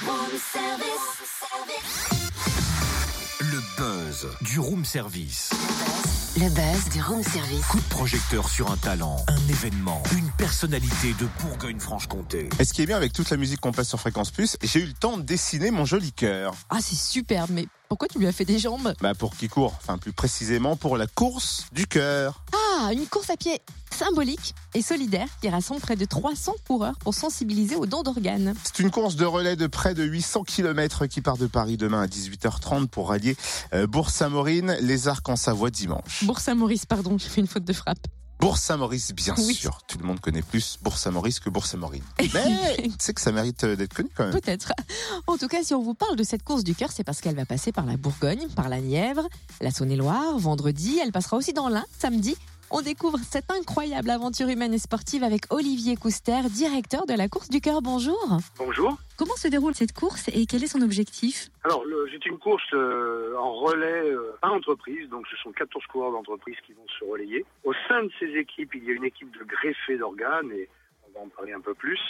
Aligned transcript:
Le 0.00 0.06
buzz 3.76 4.28
du 4.42 4.60
room 4.60 4.84
service. 4.84 5.50
Le 6.36 6.48
buzz 6.50 6.92
du 6.92 7.02
room 7.02 7.20
service. 7.24 7.66
Coup 7.66 7.80
de 7.80 7.88
projecteur 7.88 8.48
sur 8.48 8.70
un 8.70 8.76
talent, 8.76 9.16
un 9.26 9.48
événement, 9.48 10.00
une 10.16 10.30
personnalité 10.38 11.14
de 11.18 11.26
Bourgogne-Franche-Comté. 11.40 12.48
Et 12.60 12.64
ce 12.64 12.74
qui 12.74 12.82
est 12.82 12.86
bien 12.86 12.96
avec 12.96 13.12
toute 13.12 13.28
la 13.30 13.36
musique 13.36 13.58
qu'on 13.58 13.72
passe 13.72 13.88
sur 13.88 13.98
Fréquence 13.98 14.30
Plus, 14.30 14.56
j'ai 14.62 14.78
eu 14.80 14.86
le 14.86 14.92
temps 14.92 15.16
de 15.16 15.22
dessiner 15.22 15.72
mon 15.72 15.84
joli 15.84 16.12
cœur. 16.12 16.54
Ah, 16.70 16.78
c'est 16.80 16.94
superbe, 16.94 17.50
mais 17.50 17.66
pourquoi 17.88 18.06
tu 18.06 18.20
lui 18.20 18.28
as 18.28 18.32
fait 18.32 18.44
des 18.44 18.58
jambes? 18.60 18.94
Bah 19.00 19.14
pour 19.14 19.34
qui 19.34 19.48
court, 19.48 19.74
enfin 19.82 19.98
plus 19.98 20.12
précisément 20.12 20.76
pour 20.76 20.96
la 20.96 21.06
course 21.06 21.66
du 21.72 21.86
cœur. 21.86 22.44
Ah, 22.80 22.92
une 22.92 23.06
course 23.06 23.28
à 23.30 23.36
pied 23.36 23.60
symbolique 23.90 24.54
et 24.74 24.82
solidaire 24.82 25.26
qui 25.40 25.48
rassemble 25.48 25.80
près 25.80 25.96
de 25.96 26.04
300 26.04 26.52
coureurs 26.68 26.96
pour 27.00 27.12
sensibiliser 27.12 27.74
aux 27.74 27.86
dons 27.86 28.04
d'organes. 28.04 28.54
C'est 28.62 28.78
une 28.78 28.90
course 28.92 29.16
de 29.16 29.24
relais 29.24 29.56
de 29.56 29.66
près 29.66 29.94
de 29.94 30.04
800 30.04 30.44
km 30.44 31.06
qui 31.06 31.20
part 31.20 31.36
de 31.38 31.48
Paris 31.48 31.76
demain 31.76 32.02
à 32.02 32.06
18h30 32.06 32.86
pour 32.86 33.08
rallier 33.08 33.36
euh, 33.74 33.88
Bourg-Saint-Maurine, 33.88 34.76
les 34.80 35.08
Arcs 35.08 35.28
en 35.28 35.34
Savoie 35.34 35.70
dimanche. 35.70 36.22
Bourg-Saint-Maurice, 36.24 36.86
pardon, 36.86 37.18
j'ai 37.18 37.28
fait 37.28 37.40
une 37.40 37.48
faute 37.48 37.64
de 37.64 37.72
frappe. 37.72 37.98
Bourg-Saint-Maurice, 38.38 39.12
bien 39.14 39.34
Oui. 39.38 39.52
sûr. 39.52 39.80
Tout 39.88 39.98
le 39.98 40.04
monde 40.04 40.20
connaît 40.20 40.42
plus 40.42 40.78
Bourg-Saint-Maurice 40.80 41.40
que 41.40 41.50
Bourg-Saint-Maurine. 41.50 42.04
Mais 42.34 42.76
tu 42.76 42.90
sais 43.00 43.12
que 43.12 43.20
ça 43.20 43.32
mérite 43.32 43.64
euh, 43.64 43.74
d'être 43.74 43.94
connu 43.94 44.10
quand 44.16 44.22
même. 44.26 44.32
Peut-être. 44.32 44.72
En 45.26 45.36
tout 45.36 45.48
cas, 45.48 45.64
si 45.64 45.74
on 45.74 45.82
vous 45.82 45.94
parle 45.94 46.14
de 46.14 46.22
cette 46.22 46.44
course 46.44 46.62
du 46.62 46.76
cœur, 46.76 46.90
c'est 46.94 47.02
parce 47.02 47.20
qu'elle 47.20 47.34
va 47.34 47.46
passer 47.46 47.72
par 47.72 47.84
la 47.84 47.96
Bourgogne, 47.96 48.46
par 48.54 48.68
la 48.68 48.80
Nièvre, 48.80 49.26
la 49.60 49.72
Saône-et-Loire, 49.72 50.38
vendredi. 50.38 51.00
Elle 51.02 51.10
passera 51.10 51.36
aussi 51.36 51.52
dans 51.52 51.68
l'Ain, 51.68 51.84
samedi. 51.98 52.36
On 52.70 52.82
découvre 52.82 53.18
cette 53.18 53.50
incroyable 53.50 54.10
aventure 54.10 54.48
humaine 54.48 54.74
et 54.74 54.78
sportive 54.78 55.24
avec 55.24 55.50
Olivier 55.50 55.96
Couster, 55.96 56.42
directeur 56.50 57.06
de 57.06 57.14
la 57.14 57.26
course 57.26 57.48
du 57.48 57.62
cœur. 57.62 57.80
Bonjour. 57.80 58.18
Bonjour. 58.58 58.98
Comment 59.16 59.36
se 59.36 59.48
déroule 59.48 59.74
cette 59.74 59.94
course 59.94 60.28
et 60.28 60.44
quel 60.44 60.62
est 60.62 60.66
son 60.66 60.82
objectif? 60.82 61.48
Alors, 61.64 61.82
c'est 62.12 62.26
une 62.26 62.36
course 62.36 62.62
euh, 62.74 63.34
en 63.38 63.54
relais 63.54 64.10
euh, 64.10 64.36
par 64.42 64.52
entreprise, 64.52 65.08
donc 65.08 65.26
ce 65.28 65.36
sont 65.38 65.50
14 65.52 65.86
coureurs 65.86 66.12
d'entreprise 66.12 66.56
qui 66.66 66.74
vont 66.74 66.86
se 66.98 67.04
relayer. 67.06 67.46
Au 67.64 67.72
sein 67.88 68.02
de 68.02 68.10
ces 68.20 68.36
équipes, 68.36 68.74
il 68.74 68.84
y 68.84 68.90
a 68.90 68.92
une 68.92 69.04
équipe 69.04 69.30
de 69.38 69.44
greffés 69.44 69.96
d'organes 69.96 70.52
et 70.52 70.68
va 71.18 71.24
en 71.24 71.28
parler 71.28 71.52
un 71.52 71.60
peu 71.60 71.74
plus. 71.74 72.00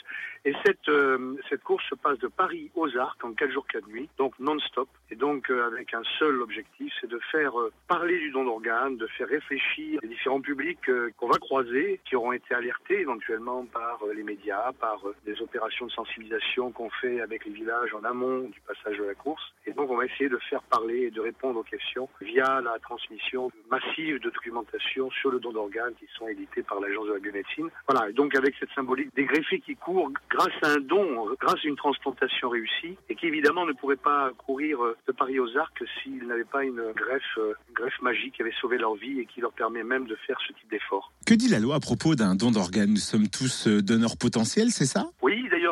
Et 0.45 0.53
cette, 0.65 0.89
euh, 0.89 1.37
cette 1.49 1.63
course 1.63 1.85
se 1.89 1.95
passe 1.95 2.19
de 2.19 2.29
Paris 2.29 2.71
aux 2.75 2.97
Arcs 2.97 3.23
en 3.25 3.33
4 3.33 3.51
jours, 3.51 3.67
4 3.67 3.89
nuits, 3.89 4.09
donc 4.19 4.39
non-stop. 4.39 4.89
Et 5.11 5.17
donc 5.17 5.51
euh, 5.51 5.67
avec 5.67 5.95
un 5.95 6.03
seul 6.19 6.41
objectif, 6.43 6.93
c'est 7.01 7.11
de 7.11 7.19
faire 7.31 7.59
euh, 7.59 7.73
parler 7.89 8.19
du 8.19 8.31
don 8.31 8.45
d'organes, 8.45 8.97
de 8.97 9.07
faire 9.09 9.29
réfléchir 9.29 10.01
les 10.03 10.09
différents 10.09 10.41
publics 10.41 10.91
qu'on 11.17 11.29
va 11.29 11.39
croiser, 11.39 12.01
qui 12.05 12.17
auront 12.17 12.33
été 12.33 12.55
alertés 12.55 13.01
éventuellement 13.01 13.65
par 13.67 14.01
les 14.15 14.23
médias, 14.23 14.73
par 14.73 15.01
des 15.25 15.41
opérations 15.43 15.87
de 15.87 15.93
sensibilisation 15.93 16.71
qu'on 16.71 16.91
fait 16.91 17.21
avec 17.21 17.45
les 17.45 17.53
villages 17.53 17.93
en 17.95 18.05
amont 18.05 18.49
du 18.49 18.61
passage 18.61 18.99
de 18.99 19.05
la 19.05 19.15
course. 19.15 19.43
Et 19.67 19.73
donc 19.73 19.91
on 19.91 19.97
va 19.97 20.07
essayer 20.07 20.29
de 20.29 20.39
faire 20.49 20.63
parler 20.63 21.05
et 21.05 21.11
de 21.11 21.21
répondre 21.21 21.61
aux 21.61 21.65
questions 21.65 22.09
via 22.21 22.61
la 22.61 22.79
transmission 22.81 23.51
massive 23.71 24.21
de 24.21 24.31
documentation 24.31 25.11
sur 25.11 25.31
le 25.31 25.41
don 25.41 25.53
d'organes 25.53 25.95
qui 25.99 26.07
sont 26.17 26.29
éditées 26.29 26.63
par 26.63 26.81
l'Agence 26.81 27.07
de 27.07 27.13
la 27.15 27.19
biomédecine. 27.19 27.69
Voilà, 27.89 28.09
et 28.09 28.13
donc 28.13 28.35
avec 28.37 28.55
cette 28.59 28.71
symbolique 28.71 28.98
des 29.17 29.25
greffés 29.25 29.61
qui 29.61 29.77
courent 29.77 30.11
grâce 30.31 30.55
à 30.63 30.73
un 30.73 30.81
don, 30.81 31.27
grâce 31.41 31.65
à 31.65 31.69
une 31.69 31.77
transplantation 31.77 32.49
réussie, 32.49 32.97
et 33.09 33.15
qui 33.15 33.27
évidemment 33.27 33.67
ne 33.67 33.73
pourraient 33.73 33.97
pas 33.97 34.31
courir 34.39 34.79
de 35.07 35.13
Paris 35.13 35.39
aux 35.39 35.57
Arcs 35.57 35.83
s'ils 36.03 36.27
n'avaient 36.27 36.45
pas 36.45 36.65
une 36.65 36.83
greffe, 36.95 37.37
une 37.37 37.75
greffe 37.75 38.01
magique 38.03 38.35
qui 38.35 38.43
avait 38.43 38.55
sauvé 38.61 38.79
leur 38.79 38.95
vie 38.95 39.21
et 39.21 39.27
qui 39.27 39.41
leur 39.41 39.53
permet 39.53 39.83
même 39.83 40.07
de 40.07 40.17
faire 40.27 40.37
ce 40.47 40.53
type 40.53 40.71
d'effort. 40.71 41.13
Que 41.27 41.35
dit 41.35 41.49
la 41.49 41.59
loi 41.59 41.77
à 41.77 41.81
propos 41.81 42.15
d'un 42.15 42.35
don 42.35 42.51
d'organes? 42.51 42.91
Nous 42.91 42.97
sommes 42.97 43.29
tous 43.29 43.67
euh, 43.67 43.83
donneurs 43.83 44.17
potentiels, 44.17 44.71
c'est 44.71 44.87
ça? 44.87 45.07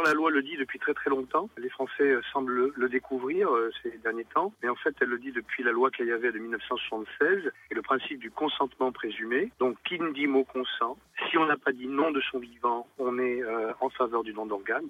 La 0.06 0.14
loi 0.14 0.30
le 0.30 0.42
dit 0.42 0.56
depuis 0.56 0.78
très 0.78 0.94
très 0.94 1.10
longtemps. 1.10 1.48
Les 1.58 1.68
Français 1.68 2.04
euh, 2.04 2.22
semblent 2.32 2.72
le, 2.74 2.88
découvrir 2.88 3.52
euh, 3.52 3.70
ces 3.82 3.90
derniers 3.98 4.24
temps. 4.24 4.52
Mais 4.62 4.68
en 4.68 4.76
fait, 4.76 4.94
elle 5.00 5.08
le 5.08 5.18
dit 5.18 5.32
depuis 5.32 5.62
la 5.62 5.72
loi 5.72 5.90
qu'il 5.90 6.10
avait 6.12 6.32
de 6.32 6.38
1976 6.38 7.50
et 7.70 7.74
le 7.74 7.82
principe 7.82 8.18
du 8.20 8.30
consentement 8.30 8.92
présumé. 8.92 9.50
Donc, 9.58 9.76
qui 9.84 9.98
ne 9.98 10.12
dit 10.12 10.26
mot 10.26 10.44
consent? 10.44 10.96
Si 11.30 11.38
on 11.38 11.46
n'a 11.46 11.56
pas 11.56 11.72
dit 11.72 11.88
non 11.88 12.10
de 12.10 12.20
son 12.20 12.38
vivant, 12.38 12.86
on 12.98 13.18
est 13.18 13.42
euh, 13.42 13.72
en 13.80 13.90
faveur 13.90 14.22
du 14.22 14.32
don 14.32 14.46
d'organes. 14.46 14.88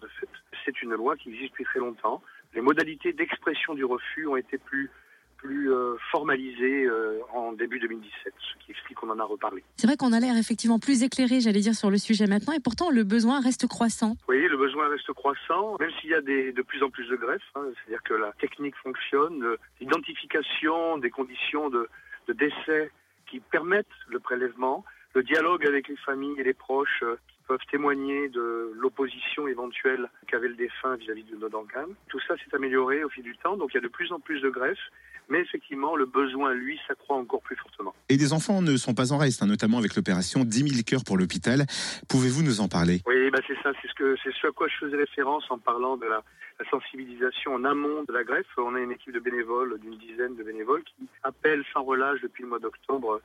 C'est 0.65 0.83
une 0.83 0.95
loi 0.95 1.17
qui 1.17 1.31
existe 1.31 1.53
depuis 1.53 1.65
très 1.65 1.81
longtemps. 1.81 2.23
Les 2.55 2.61
modalités 2.61 3.13
d'expression 3.13 3.75
du 3.75 3.85
refus 3.85 4.27
ont 4.27 4.37
été 4.37 4.59
plus 4.59 4.91
plus 5.47 5.73
euh, 5.73 5.97
formalisées 6.11 6.85
euh, 6.87 7.21
en 7.33 7.53
début 7.53 7.79
2017, 7.79 8.35
ce 8.39 8.65
qui 8.65 8.73
explique 8.73 8.99
qu'on 8.99 9.11
en 9.11 9.19
a 9.19 9.25
reparlé. 9.25 9.63
C'est 9.77 9.87
vrai 9.87 9.97
qu'on 9.97 10.13
a 10.13 10.19
l'air 10.21 10.37
effectivement 10.37 10.79
plus 10.79 11.03
éclairé, 11.03 11.41
j'allais 11.41 11.61
dire, 11.61 11.75
sur 11.75 11.91
le 11.91 11.99
sujet 11.99 12.27
maintenant, 12.27 12.53
et 12.53 12.61
pourtant 12.61 12.91
le 12.91 13.05
besoin 13.05 13.41
reste 13.41 13.67
croissant. 13.67 14.17
Oui, 14.29 14.43
le 14.49 14.57
besoin 14.57 14.89
reste 14.89 15.13
croissant, 15.13 15.77
même 15.79 15.91
s'il 16.01 16.11
y 16.11 16.15
a 16.15 16.21
des, 16.21 16.53
de 16.53 16.63
plus 16.63 16.83
en 16.83 16.91
plus 16.91 17.09
de 17.09 17.17
greffes. 17.17 17.43
hein. 17.55 17.65
C'est-à-dire 17.77 18.03
que 18.03 18.15
la 18.15 18.33
technique 18.41 18.75
fonctionne, 18.83 19.45
l'identification 19.81 20.99
des 20.99 21.11
conditions 21.11 21.71
de, 21.71 21.89
de 22.29 22.33
décès 22.33 22.91
qui 23.31 23.41
permettent 23.41 23.87
le 24.09 24.21
prélèvement, 24.21 24.85
le 25.15 25.23
dialogue 25.23 25.67
avec 25.67 25.89
les 25.89 25.97
familles 25.97 26.35
et 26.39 26.45
les 26.45 26.55
proches 26.55 27.03
euh, 27.03 27.17
qui 27.29 27.37
peuvent 27.49 27.65
témoigner 27.71 28.29
de 28.29 28.73
l'opposition 28.77 29.49
éventuelle 29.49 30.09
qu'avait 30.27 30.49
le 30.49 30.55
défunt 30.57 30.97
vis-à-vis 30.97 31.25
de 31.25 31.37
nos 31.37 31.53
organes. 31.55 31.95
Tout 32.09 32.21
ça 32.27 32.37
s'est 32.37 32.55
amélioré 32.55 33.03
au 33.05 33.09
fil 33.09 33.23
du 33.25 33.37
temps, 33.39 33.57
donc 33.57 33.71
il 33.73 33.77
y 33.77 33.79
a 33.79 33.83
de 33.83 33.89
plus 33.89 34.13
en 34.13 34.21
plus 34.21 34.41
de 34.41 34.51
greffes, 34.51 34.91
mais 35.29 35.41
effectivement, 35.41 35.97
le 35.97 36.07
besoin, 36.07 36.55
lui, 36.55 36.79
s'accroît 36.87 37.17
encore 37.17 37.43
plus 37.43 37.57
fortement. 37.57 37.95
Et 38.09 38.17
des 38.17 38.33
enfants 38.33 38.63
ne 38.63 38.77
sont 38.77 38.95
pas 38.95 39.13
en 39.13 39.19
reste, 39.19 39.43
hein, 39.43 39.47
notamment 39.47 39.79
avec 39.79 39.97
l'opération 39.97 40.45
10 40.45 40.69
000 40.69 40.83
cœurs 40.87 41.05
pour 41.05 41.19
l'hôpital. 41.19 41.67
Pouvez-vous 42.09 42.43
nous 42.43 42.61
en 42.61 42.69
parler? 42.69 43.03
Oui, 43.07 43.31
bah 43.31 43.41
c'est 43.47 43.61
ça, 43.63 43.73
c'est 43.83 43.89
ce 43.89 43.95
que 43.95 44.17
c'est 44.23 44.33
ce 44.41 44.47
à 44.47 44.51
quoi 44.53 44.69
je 44.69 44.87
faisais 44.87 44.97
référence 44.97 45.45
en 45.51 45.59
parlant 45.59 45.97
de 45.97 46.07
la, 46.07 46.23
la 46.61 46.71
sensibilisation 46.71 47.55
en 47.55 47.65
amont 47.65 48.05
de 48.07 48.13
la 48.13 48.25
greffe. 48.25 48.47
On 48.57 48.75
a 48.75 48.81
une 48.81 48.93
équipe 48.93 49.13
de 49.13 49.21
bénévoles, 49.21 49.79
d'une 49.81 49.99
dizaine 49.99 50.37
de 50.37 50.43
bénévoles, 50.43 50.85
qui 50.85 51.09
appellent 51.23 51.65
sans 51.73 51.83
relâche 51.83 52.21
depuis 52.23 52.43
le 52.43 52.49
mois 52.49 52.59
d'octobre 52.61 53.21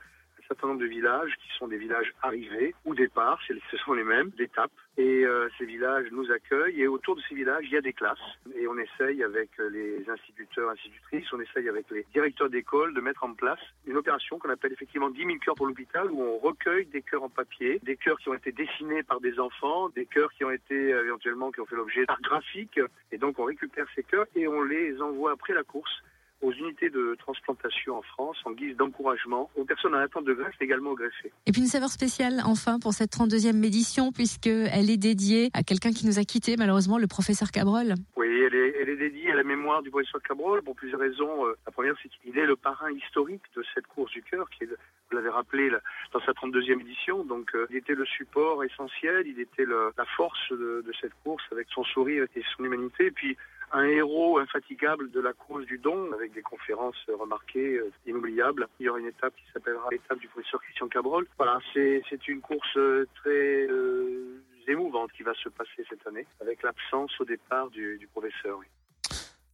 certain 0.51 0.67
nombre 0.67 0.81
de 0.81 0.85
villages 0.85 1.33
qui 1.41 1.57
sont 1.57 1.67
des 1.67 1.77
villages 1.77 2.13
arrivés 2.21 2.75
ou 2.83 2.93
départ, 2.93 3.39
ce 3.47 3.77
sont 3.77 3.93
les 3.93 4.03
mêmes, 4.03 4.31
d'étapes. 4.31 4.71
Et 4.97 5.25
euh, 5.25 5.47
ces 5.57 5.65
villages 5.65 6.07
nous 6.11 6.29
accueillent 6.29 6.81
et 6.81 6.87
autour 6.87 7.15
de 7.15 7.21
ces 7.29 7.35
villages, 7.35 7.63
il 7.63 7.71
y 7.71 7.77
a 7.77 7.81
des 7.81 7.93
classes. 7.93 8.19
Et 8.55 8.67
on 8.67 8.77
essaye 8.77 9.23
avec 9.23 9.49
euh, 9.59 9.69
les 9.69 10.09
instituteurs, 10.09 10.69
institutrices, 10.69 11.31
on 11.31 11.39
essaye 11.39 11.69
avec 11.69 11.89
les 11.89 12.05
directeurs 12.13 12.49
d'école 12.49 12.93
de 12.93 12.99
mettre 12.99 13.23
en 13.23 13.33
place 13.33 13.59
une 13.87 13.95
opération 13.95 14.37
qu'on 14.37 14.49
appelle 14.49 14.73
effectivement 14.73 15.09
10 15.09 15.25
000 15.25 15.37
cœurs 15.37 15.55
pour 15.55 15.67
l'hôpital 15.67 16.11
où 16.11 16.21
on 16.21 16.37
recueille 16.39 16.85
des 16.87 17.01
cœurs 17.01 17.23
en 17.23 17.29
papier, 17.29 17.79
des 17.83 17.95
cœurs 17.95 18.19
qui 18.19 18.27
ont 18.27 18.33
été 18.33 18.51
dessinés 18.51 19.03
par 19.03 19.21
des 19.21 19.39
enfants, 19.39 19.87
des 19.89 20.05
cœurs 20.05 20.33
qui 20.33 20.43
ont 20.43 20.51
été 20.51 20.93
euh, 20.93 21.05
éventuellement 21.05 21.51
qui 21.51 21.61
ont 21.61 21.65
fait 21.65 21.77
l'objet 21.77 22.05
d'art 22.05 22.21
graphique. 22.21 22.79
Et 23.13 23.17
donc 23.17 23.39
on 23.39 23.45
récupère 23.45 23.85
ces 23.95 24.03
cœurs 24.03 24.25
et 24.35 24.47
on 24.47 24.61
les 24.63 25.01
envoie 25.01 25.31
après 25.31 25.53
la 25.53 25.63
course 25.63 26.03
aux 26.41 26.51
unités 26.51 26.89
de 26.89 27.15
transplantation 27.19 27.97
en 27.97 28.01
France 28.01 28.37
en 28.45 28.51
guise 28.51 28.75
d'encouragement 28.77 29.49
aux 29.55 29.65
personnes 29.65 29.93
en 29.95 29.99
attente 29.99 30.25
de 30.25 30.33
greffe, 30.33 30.55
mais 30.59 30.65
également 30.65 30.91
aux 30.91 30.95
greffés. 30.95 31.31
Et 31.45 31.51
puis 31.51 31.61
une 31.61 31.67
saveur 31.67 31.89
spéciale, 31.89 32.41
enfin, 32.45 32.79
pour 32.79 32.93
cette 32.93 33.11
32e 33.11 33.63
édition, 33.63 34.11
puisqu'elle 34.11 34.89
est 34.89 34.97
dédiée 34.97 35.49
à 35.53 35.63
quelqu'un 35.63 35.91
qui 35.91 36.05
nous 36.07 36.19
a 36.19 36.23
quittés, 36.23 36.55
malheureusement, 36.57 36.97
le 36.97 37.07
professeur 37.07 37.51
Cabrol. 37.51 37.93
Oui, 38.15 38.27
elle 38.45 38.55
est, 38.55 38.75
elle 38.81 38.89
est 38.89 38.97
dédiée 38.97 39.31
à 39.31 39.35
la 39.35 39.43
mémoire 39.43 39.81
du 39.81 39.89
professeur 39.91 40.21
Cabrol 40.23 40.61
pour 40.63 40.75
plusieurs 40.75 40.99
raisons. 40.99 41.45
Euh, 41.45 41.55
La 41.65 41.71
première, 41.71 41.95
c'est 42.01 42.09
qu'il 42.09 42.37
est 42.37 42.45
le 42.45 42.55
parrain 42.55 42.91
historique 42.91 43.41
de 43.55 43.63
cette 43.73 43.87
course 43.87 44.11
du 44.11 44.23
cœur, 44.23 44.49
qui 44.49 44.63
est, 44.63 44.67
vous 44.67 45.17
l'avez 45.17 45.29
rappelé, 45.29 45.69
dans 46.13 46.21
sa 46.21 46.31
32e 46.33 46.79
édition. 46.81 47.23
Donc, 47.25 47.51
euh, 47.55 47.67
il 47.69 47.75
était 47.77 47.93
le 47.95 48.05
support 48.05 48.63
essentiel, 48.63 49.27
il 49.27 49.39
était 49.39 49.65
le- 49.65 49.91
la 49.97 50.05
force 50.17 50.51
de, 50.51 50.83
de 50.85 50.91
cette 50.99 51.13
course 51.23 51.43
avec 51.51 51.67
son 51.73 51.83
sourire 51.83 52.25
et 52.35 52.43
son 52.55 52.63
humanité. 52.65 53.07
Et 53.07 53.11
puis, 53.11 53.37
un 53.73 53.85
héros 53.85 54.39
infatigable 54.39 55.11
de 55.11 55.19
la 55.19 55.33
cause 55.33 55.65
du 55.65 55.77
don, 55.77 56.11
avec 56.13 56.33
des 56.33 56.41
conférences 56.41 57.05
remarquées, 57.07 57.77
euh, 57.77 57.91
inoubliables. 58.05 58.67
Il 58.79 58.85
y 58.85 58.89
aura 58.89 58.99
une 58.99 59.07
étape 59.07 59.35
qui 59.35 59.43
s'appellera 59.53 59.87
l'étape 59.91 60.19
du 60.19 60.27
professeur 60.27 60.61
Christian 60.61 60.87
Cabrol. 60.87 61.27
Voilà, 61.37 61.59
c'est 61.73 62.01
c'est 62.09 62.27
une 62.27 62.41
course 62.41 62.77
euh, 62.77 63.07
très 63.15 63.67
euh, 63.69 64.41
émouvante 64.67 65.11
qui 65.13 65.23
va 65.23 65.33
se 65.35 65.49
passer 65.49 65.85
cette 65.89 66.05
année, 66.07 66.25
avec 66.41 66.63
l'absence 66.63 67.11
au 67.19 67.25
départ 67.25 67.69
du, 67.69 67.97
du 67.97 68.07
professeur. 68.07 68.57
oui. 68.59 68.67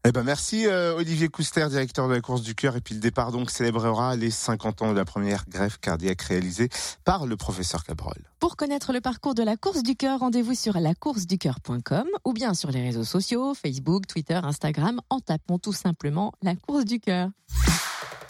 Eh 0.08 0.14
ben 0.14 0.24
merci 0.24 0.66
euh, 0.68 0.96
Olivier 0.96 1.28
Couster, 1.28 1.68
directeur 1.68 2.08
de 2.08 2.14
la 2.14 2.22
course 2.22 2.42
du 2.42 2.56
cœur. 2.56 2.78
Et 2.78 2.82
puis 2.82 2.96
le 2.96 3.02
départ 3.02 3.34
donc 3.34 3.52
célébrera 3.52 4.16
les 4.16 4.32
50 4.32 4.82
ans 4.82 4.94
de 4.94 4.98
la 4.98 5.04
première 5.04 5.44
greffe 5.50 5.80
cardiaque 5.82 6.22
réalisée 6.22 6.70
par 7.04 7.26
le 7.26 7.36
professeur 7.36 7.84
Cabrol. 7.84 8.16
Pour 8.40 8.56
connaître 8.56 8.94
le 8.94 9.02
parcours 9.02 9.36
de 9.36 9.44
la 9.44 9.58
course 9.58 9.84
du 9.84 9.98
cœur, 9.98 10.22
rendez-vous 10.22 10.54
sur 10.54 10.80
lacoursducœur.com 10.80 12.08
ou 12.24 12.32
bien 12.32 12.54
sur 12.54 12.72
les 12.72 12.84
réseaux 12.84 13.04
sociaux, 13.04 13.54
Facebook, 13.54 14.08
Twitter, 14.08 14.40
Instagram, 14.42 15.02
en 15.10 15.20
tapant 15.20 15.60
tout 15.60 15.74
simplement 15.74 16.32
la 16.42 16.56
course 16.56 16.86
du 16.86 17.02
cœur. 17.02 17.28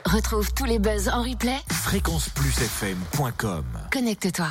Retrouve 0.03 0.51
tous 0.55 0.65
les 0.65 0.79
buzz 0.79 1.09
en 1.09 1.21
replay. 1.21 1.59
Fréquenceplusfm.com 1.69 3.65
Connecte-toi. 3.93 4.47